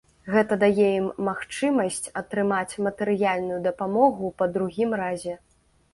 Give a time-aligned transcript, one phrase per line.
[0.35, 5.41] Гэта дае ім магчымасць атрымаць матэрыяльную дапамогу па другім разе.